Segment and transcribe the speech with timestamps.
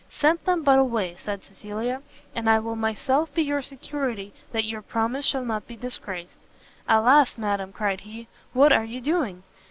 [0.09, 2.01] "Send them but away," said Cecilia,
[2.33, 6.39] "and I will myself be your security that your promise shall not be disgraced."
[6.89, 9.43] "Alas, madam," cried he, "what are you doing?